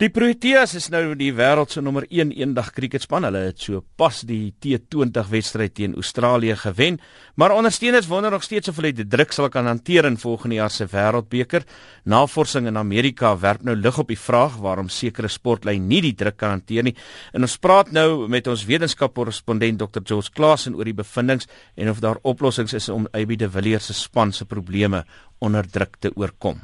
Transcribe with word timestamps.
Die 0.00 0.08
Proteas 0.08 0.70
is 0.78 0.86
nou 0.88 1.12
die 1.12 1.28
wêreld 1.36 1.74
se 1.74 1.82
nommer 1.84 2.06
1 2.08 2.30
eendag 2.32 2.70
kriketspan. 2.72 3.26
Hulle 3.26 3.42
het 3.50 3.60
so 3.60 3.82
pas 4.00 4.22
die 4.24 4.54
T20 4.56 5.26
wedstryd 5.28 5.74
teen 5.76 5.92
Australië 6.00 6.54
gewen, 6.56 6.96
maar 7.36 7.52
ondersteuners 7.52 8.06
wonder 8.08 8.32
nog 8.32 8.46
steeds 8.46 8.70
of 8.72 8.78
hulle 8.80 8.94
die 8.96 9.04
druk 9.04 9.34
sal 9.36 9.50
kan 9.52 9.66
hanteer 9.68 10.06
in 10.08 10.16
volgende 10.16 10.56
jaar 10.56 10.72
se 10.72 10.86
Wêreldbeker. 10.88 11.66
Navorsing 12.08 12.70
in 12.70 12.80
Amerika 12.80 13.34
werp 13.36 13.60
nou 13.60 13.74
lig 13.76 13.98
op 14.00 14.08
die 14.08 14.16
vraag 14.16 14.56
waarom 14.64 14.88
sekere 14.88 15.28
sportlyn 15.28 15.84
nie 15.90 16.00
die 16.00 16.14
druk 16.16 16.38
kan 16.40 16.54
hanteer 16.56 16.86
nie. 16.88 16.94
En 17.36 17.44
ons 17.44 17.58
praat 17.60 17.92
nou 17.92 18.24
met 18.24 18.48
ons 18.48 18.64
wetenskapkorrespondent 18.64 19.82
Dr. 19.82 20.00
George 20.00 20.32
Klaas 20.32 20.64
oor 20.70 20.88
die 20.88 20.96
bevindinge 20.96 21.44
en 21.76 21.92
of 21.92 22.00
daar 22.00 22.22
oplossings 22.22 22.72
is 22.72 22.88
om 22.88 23.04
AB 23.12 23.36
de 23.36 23.50
Villiers 23.52 23.92
se 23.92 23.98
span 24.00 24.32
se 24.32 24.48
probleme 24.48 25.04
onder 25.44 25.68
druk 25.68 26.00
te 26.00 26.14
oorkom. 26.16 26.56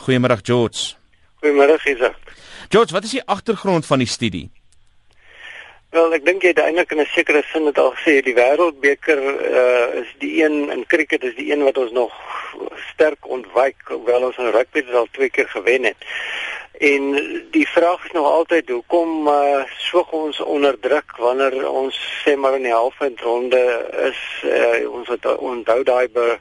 Goeiemôre 0.00 0.40
George. 0.40 0.96
Goeiemôre 1.40 1.78
Isak. 1.84 2.16
George, 2.68 2.92
wat 2.92 3.04
is 3.04 3.10
die 3.10 3.24
agtergrond 3.24 3.86
van 3.86 3.98
die 3.98 4.08
studie? 4.10 4.50
Wel, 5.94 6.12
ek 6.12 6.24
dink 6.26 6.42
jy 6.44 6.50
het 6.52 6.58
eintlik 6.60 6.90
in 6.92 7.00
'n 7.00 7.08
sekere 7.14 7.42
sin 7.48 7.64
dit 7.64 7.78
al 7.78 7.94
gesê, 7.96 8.20
die 8.20 8.34
Wêreldbeker 8.36 9.18
uh, 9.18 10.00
is 10.02 10.10
die 10.18 10.42
een 10.44 10.68
in 10.70 10.84
cricket 10.86 11.22
is 11.24 11.34
die 11.38 11.48
een 11.52 11.62
wat 11.64 11.78
ons 11.78 11.92
nog 11.92 12.12
sterk 12.92 13.28
ontwyk, 13.28 13.80
hoewel 13.86 14.26
ons 14.28 14.36
in 14.36 14.50
rugby 14.50 14.82
dit 14.84 14.94
al 14.94 15.08
twee 15.12 15.30
keer 15.30 15.48
gewen 15.48 15.84
het. 15.84 15.96
En 16.78 17.02
die 17.50 17.68
vraag 17.68 18.04
is 18.04 18.10
nog 18.10 18.26
altyd 18.26 18.68
hoekom 18.68 19.28
uh, 19.28 19.62
swig 19.66 20.10
ons 20.10 20.40
onder 20.40 20.80
druk 20.80 21.16
wanneer 21.16 21.70
ons 21.70 21.96
sê 22.22 22.36
maar 22.36 22.54
in 22.54 22.62
die 22.62 22.72
halfeindronde 22.72 23.62
is 24.06 24.20
uh, 24.46 24.90
ons 24.90 25.08
het 25.08 25.26
onthou 25.36 25.82
daai 25.82 26.06
be, 26.08 26.36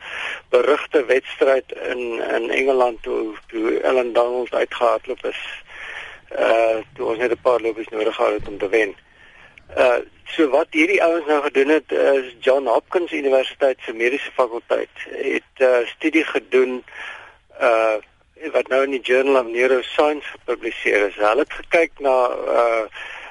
berugte 0.54 1.02
wedstryd 1.05 1.73
in 1.90 2.22
in 2.22 2.50
Engeland 2.50 3.02
toe 3.02 3.34
toe 3.48 3.80
Ellen 3.80 4.14
Donald 4.14 4.54
uitgehardloop 4.54 5.26
is 5.26 5.40
uh 6.38 6.84
toe 6.94 7.08
ons 7.08 7.17
net 7.17 7.34
'n 7.34 7.42
paar 7.42 7.62
lopies 7.62 7.90
nodig 7.90 8.16
gehad 8.16 8.34
het 8.34 8.48
om 8.48 8.58
te 8.58 8.70
wen. 8.70 8.94
Uh 9.78 9.98
so 10.36 10.50
wat 10.50 10.67
hierdie 10.70 11.04
ouens 11.04 11.26
nou 11.26 11.42
gedoen 11.44 11.70
het 11.70 11.92
is 11.92 12.36
John 12.39 12.66
Hopkins 12.66 13.11
Universiteit 13.11 13.80
se 13.81 13.94
mediese 13.94 14.31
fakulteit 14.31 14.94
het 15.09 15.54
'n 15.58 15.64
uh, 15.64 15.88
studie 15.95 16.23
gedoen 16.23 16.83
uh 17.61 17.98
wat 18.53 18.67
nou 18.67 18.83
in 18.83 18.95
die 18.95 19.03
Journal 19.03 19.41
of 19.41 19.52
Neuroscience 19.52 20.27
gepubliseer 20.35 21.07
is. 21.07 21.16
Hulle 21.21 21.45
het 21.45 21.53
gekyk 21.61 21.99
na 21.99 22.17
uh 22.57 22.83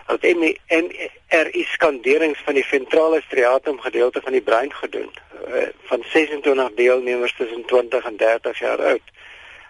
wat 0.06 0.22
MRI 0.22 1.64
skanderings 1.66 2.38
van 2.46 2.54
die 2.54 2.64
ventrale 2.64 3.20
striatum 3.24 3.80
gedeelte 3.82 4.20
van 4.22 4.32
die 4.32 4.42
brein 4.42 4.72
gedoen 4.72 5.10
uh, 5.10 5.66
van 5.90 6.04
26 6.12 6.70
deelnemers 6.76 7.34
tussen 7.36 7.64
20 7.66 8.04
en 8.04 8.16
30 8.16 8.58
jaar 8.58 8.82
oud 8.92 9.02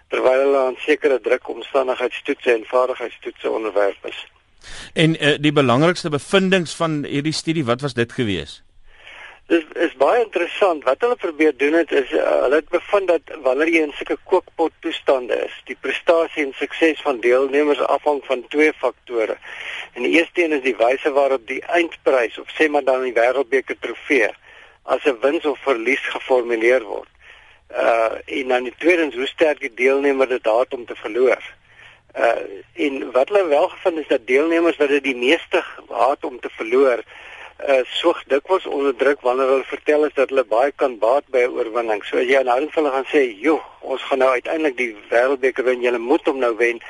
terwyl 0.07 0.43
hulle 0.43 0.57
aan 0.57 0.77
sekere 0.79 1.19
drukomstandigheidstoetse 1.21 2.53
en 2.53 2.63
vaardigheidstoetse 2.65 3.49
onderwerp 3.49 4.05
is. 4.05 4.27
En 4.93 5.17
uh, 5.23 5.35
die 5.39 5.51
belangrikste 5.51 6.09
bevindinge 6.09 6.71
van 6.77 7.03
hierdie 7.03 7.33
studie, 7.33 7.65
wat 7.65 7.81
was 7.81 7.93
dit 7.93 8.11
gewees? 8.11 8.61
Dit 9.47 9.63
is, 9.63 9.81
is 9.87 9.95
baie 9.99 10.23
interessant. 10.23 10.83
Wat 10.83 11.01
hulle 11.05 11.15
probeer 11.15 11.53
doen 11.57 11.73
het 11.79 11.91
is 11.91 12.11
uh, 12.11 12.23
hulle 12.43 12.59
het 12.61 12.69
bevind 12.69 13.07
dat 13.07 13.35
wanneer 13.45 13.71
jy 13.71 13.83
in 13.87 13.93
sulke 13.95 14.17
kookpot 14.27 14.73
toestande 14.85 15.37
is, 15.45 15.55
die 15.69 15.77
prestasie 15.79 16.43
en 16.45 16.53
sukses 16.59 17.01
van 17.01 17.21
deelnemers 17.23 17.79
afhang 17.79 18.19
van 18.27 18.43
twee 18.53 18.73
faktore. 18.73 19.37
En 19.93 20.03
die 20.03 20.17
eerste 20.19 20.43
een 20.43 20.57
is 20.59 20.65
die 20.65 20.75
wyse 20.79 21.11
waarop 21.15 21.47
die 21.47 21.61
eindprys 21.79 22.39
of 22.39 22.51
sê 22.57 22.67
maar 22.69 22.83
dan 22.83 23.07
die 23.07 23.15
wêreldbeker 23.15 23.79
trofee 23.79 24.31
as 24.83 25.05
'n 25.05 25.19
wins 25.21 25.45
of 25.45 25.59
verlies 25.63 26.03
geformuleer 26.15 26.83
word 26.83 27.11
uh 27.71 28.15
en 28.25 28.47
dan 28.47 28.63
die 28.63 28.73
tweedens 28.77 29.15
hoe 29.15 29.27
sterk 29.27 29.59
die 29.59 29.73
deelnemer 29.73 30.27
dit 30.27 30.45
haat 30.45 30.73
om 30.73 30.85
te 30.85 30.95
verloor. 30.95 31.41
Uh 32.15 32.35
en 32.73 33.11
wat 33.11 33.29
hulle 33.29 33.47
wel 33.47 33.67
gevind 33.69 33.97
is 33.97 34.07
dat 34.07 34.27
deelnemers 34.27 34.77
wat 34.77 34.87
dit 34.89 35.03
die 35.03 35.15
meeste 35.15 35.63
haat 35.89 36.23
om 36.23 36.39
te 36.39 36.49
verloor, 36.49 37.03
uh 37.65 37.81
soog 37.83 38.23
dikwels 38.29 38.65
onder 38.65 38.95
druk 38.95 39.21
wanneer 39.21 39.47
hulle 39.47 39.63
vertel 39.63 40.05
is 40.05 40.13
dat 40.13 40.29
hulle 40.29 40.43
baie 40.45 40.71
kan 40.71 40.97
baat 40.99 41.25
by 41.33 41.41
'n 41.45 41.55
oorwinning. 41.57 42.03
So 42.03 42.17
as 42.17 42.29
jy 42.29 42.43
nou 42.43 42.59
vir 42.59 42.71
hulle 42.73 42.91
gaan 42.91 43.09
sê, 43.13 43.23
"Joe, 43.41 43.61
ons 43.81 44.01
gaan 44.03 44.19
nou 44.19 44.29
uiteindelik 44.29 44.77
die 44.77 44.95
wêreldbeker 45.09 45.63
wen, 45.63 45.81
jy 45.81 45.97
moet 45.97 46.25
hom 46.25 46.39
nou 46.39 46.55
wen." 46.55 46.81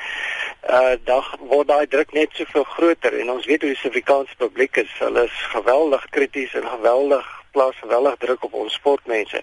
Uh 0.68 0.96
dan 1.04 1.24
word 1.38 1.68
daai 1.68 1.86
druk 1.86 2.12
net 2.12 2.28
soveel 2.32 2.64
groter 2.64 3.18
en 3.20 3.30
ons 3.30 3.46
weet 3.46 3.62
hoe 3.62 3.70
die 3.70 3.78
Suid-Afrikaanse 3.78 4.36
publiek 4.36 4.76
is. 4.76 4.92
Hulle 4.98 5.24
is 5.24 5.38
geweldig 5.56 6.04
krities 6.10 6.54
en 6.54 6.68
geweldig 6.68 7.26
plaas 7.52 7.76
geweldig 7.80 8.16
druk 8.16 8.44
op 8.44 8.54
ons 8.54 8.74
sportmense 8.74 9.42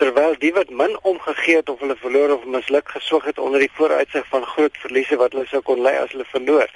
terwyl 0.00 0.34
die 0.40 0.52
wat 0.56 0.70
min 0.72 0.94
omgegee 1.02 1.56
het 1.60 1.68
of 1.68 1.80
hulle 1.84 1.96
verloor 2.00 2.32
of 2.36 2.44
misluk 2.48 2.88
geswig 2.88 3.24
het 3.28 3.38
onder 3.38 3.60
die 3.60 3.72
vooruitsig 3.76 4.24
van 4.32 4.46
groot 4.52 4.78
verliese 4.84 5.18
wat 5.20 5.34
hulle 5.36 5.48
sou 5.50 5.60
kon 5.66 5.82
ly 5.84 5.92
as 6.00 6.14
hulle 6.14 6.24
verloor. 6.32 6.72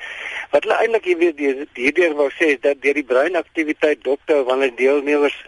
Wat 0.53 0.67
hulle 0.67 0.77
eintlik 0.83 1.09
hier 1.09 1.37
weer 1.41 1.63
hierdeur 1.79 2.17
wou 2.19 2.29
sê 2.37 2.51
is 2.55 2.61
dat 2.67 2.83
deur 2.85 3.01
die 3.01 3.07
breinaktiwiteit 3.15 4.05
dopte 4.05 4.43
wanneer 4.51 4.75
deelnemers 4.77 5.39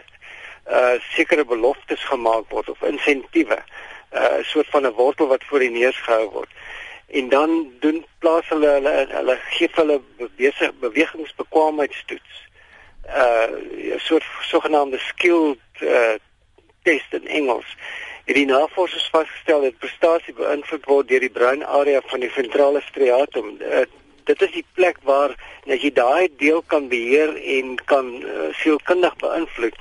uh 0.67 0.97
sekere 1.13 1.45
beloftes 1.47 2.01
gemaak 2.09 2.49
word 2.51 2.69
of 2.73 2.81
insentiewe, 2.89 3.59
uh 4.11 4.41
'n 4.41 4.43
soort 4.43 4.73
van 4.73 4.89
'n 4.89 4.97
wortel 4.97 5.27
wat 5.27 5.45
voor 5.47 5.59
die 5.59 5.71
neus 5.71 6.01
gehou 6.07 6.29
word. 6.39 6.51
En 7.07 7.29
dan 7.29 7.71
doen 7.79 8.05
plaas 8.19 8.49
hulle 8.49 8.67
hulle 8.67 9.07
hulle 9.09 9.37
gee 9.53 9.69
hulle 9.71 10.01
bewese 10.17 10.73
bewegingsbekwaamheidstoets. 10.79 12.35
Uh 13.05 13.53
'n 13.95 13.99
soort 14.09 14.25
sogenaamde 14.41 14.97
skilled 14.97 15.61
uh 15.81 16.17
test 16.87 17.13
in 17.19 17.27
Engels. 17.27 17.69
Hierdie 18.27 18.47
navorsers 18.49 19.07
vasgestel 19.13 19.67
dat 19.67 19.79
prestasie 19.83 20.35
beïnvloed 20.35 20.87
word 20.91 21.11
deur 21.11 21.23
die 21.23 21.31
breinarea 21.31 22.01
van 22.11 22.23
die 22.23 22.31
ventrale 22.31 22.81
striatum. 22.87 23.53
Uh, 23.63 23.85
dit 24.27 24.41
is 24.47 24.55
die 24.57 24.65
plek 24.75 24.97
waar 25.07 25.35
as 25.67 25.83
jy 25.83 25.91
daai 25.95 26.27
deel 26.39 26.63
kan 26.73 26.89
beheer 26.91 27.35
en 27.57 27.77
kan 27.91 28.09
uh, 28.23 28.49
sielkundig 28.61 29.15
beïnvloed 29.23 29.77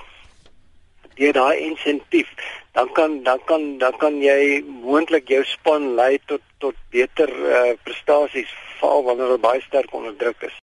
deur 1.16 1.32
daai 1.32 1.64
insentief, 1.64 2.28
dan 2.76 2.92
kan 2.92 3.22
dan 3.24 3.40
kan 3.48 3.78
dan 3.80 3.96
kan 4.02 4.18
jy 4.20 4.62
moontlik 4.84 5.30
jou 5.32 5.42
span 5.48 5.94
lei 5.96 6.18
tot 6.28 6.44
tot 6.60 6.76
beter 6.92 7.32
uh, 7.32 7.72
prestasies 7.88 8.52
val 8.80 9.04
wanneer 9.06 9.32
hulle 9.32 9.44
baie 9.48 9.62
sterk 9.64 9.94
onder 9.96 10.16
druk 10.20 10.44
is. 10.50 10.56